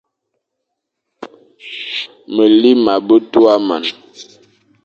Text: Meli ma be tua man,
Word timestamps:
Meli 2.35 2.71
ma 2.83 2.93
be 3.07 3.15
tua 3.31 3.55
man, 3.67 3.83